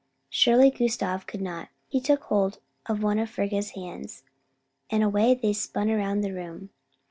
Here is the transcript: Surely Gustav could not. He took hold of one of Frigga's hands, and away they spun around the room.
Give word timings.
Surely 0.31 0.71
Gustav 0.71 1.27
could 1.27 1.43
not. 1.43 1.69
He 1.87 2.01
took 2.01 2.23
hold 2.23 2.57
of 2.87 3.03
one 3.03 3.19
of 3.19 3.29
Frigga's 3.29 3.75
hands, 3.77 4.23
and 4.89 5.03
away 5.03 5.35
they 5.35 5.53
spun 5.53 5.91
around 5.91 6.21
the 6.21 6.33
room. 6.33 6.71